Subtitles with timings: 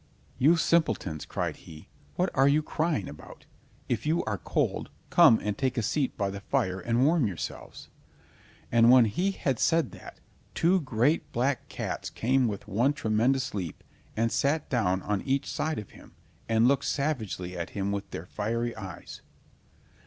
[0.39, 3.45] "You simpletons!" cried he, "what are you crying about?
[3.87, 7.89] If you are cold, come and take a seat by the fire and warm yourselves."
[8.71, 10.19] And when he had said that,
[10.55, 13.83] two great black cats came with one tremendous leap
[14.17, 16.13] and sat down on each side of him,
[16.49, 19.21] and looked savagely at him with their fiery eyes.